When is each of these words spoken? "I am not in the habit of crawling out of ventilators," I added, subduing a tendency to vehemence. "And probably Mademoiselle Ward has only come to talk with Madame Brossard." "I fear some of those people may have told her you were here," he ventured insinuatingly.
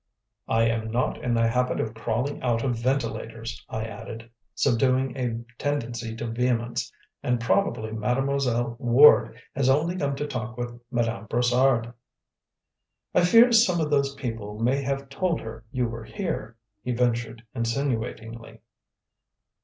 "I 0.47 0.63
am 0.63 0.89
not 0.89 1.21
in 1.23 1.35
the 1.35 1.47
habit 1.47 1.79
of 1.79 1.93
crawling 1.93 2.41
out 2.41 2.63
of 2.63 2.75
ventilators," 2.79 3.63
I 3.69 3.83
added, 3.85 4.31
subduing 4.55 5.15
a 5.15 5.43
tendency 5.61 6.15
to 6.15 6.25
vehemence. 6.25 6.91
"And 7.21 7.39
probably 7.39 7.91
Mademoiselle 7.91 8.77
Ward 8.79 9.39
has 9.55 9.69
only 9.69 9.95
come 9.95 10.15
to 10.15 10.25
talk 10.25 10.57
with 10.57 10.81
Madame 10.89 11.27
Brossard." 11.27 11.93
"I 13.13 13.23
fear 13.23 13.51
some 13.51 13.79
of 13.79 13.91
those 13.91 14.15
people 14.15 14.57
may 14.59 14.81
have 14.81 15.07
told 15.07 15.39
her 15.41 15.65
you 15.71 15.87
were 15.87 16.05
here," 16.05 16.57
he 16.81 16.93
ventured 16.93 17.43
insinuatingly. 17.53 18.59